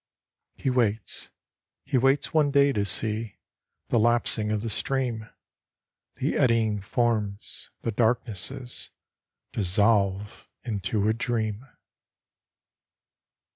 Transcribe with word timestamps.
He 0.55 0.71
waits. 0.71 1.29
He 1.85 1.95
waits 1.99 2.33
one 2.33 2.49
day 2.49 2.73
to 2.73 2.85
see 2.85 3.37
The 3.89 3.99
lapsing 3.99 4.51
of 4.51 4.61
the 4.63 4.69
stream, 4.71 5.29
The 6.15 6.37
eddying 6.37 6.81
forms, 6.81 7.69
the 7.83 7.91
darknesses, 7.91 8.89
Dissolve 9.53 10.49
into 10.63 11.07
a 11.07 11.13
dream. 11.13 11.67